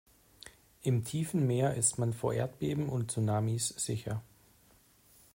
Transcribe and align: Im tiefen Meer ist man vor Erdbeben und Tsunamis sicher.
Im 0.81 1.03
tiefen 1.03 1.45
Meer 1.45 1.75
ist 1.75 1.99
man 1.99 2.11
vor 2.13 2.33
Erdbeben 2.33 2.89
und 2.89 3.11
Tsunamis 3.11 3.67
sicher. 3.67 4.23